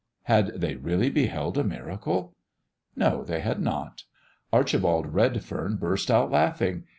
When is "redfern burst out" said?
5.13-6.31